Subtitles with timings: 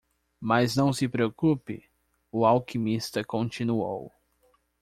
[0.41, 1.83] "Mas não se preocupe?"
[2.31, 4.11] o alquimista continuou.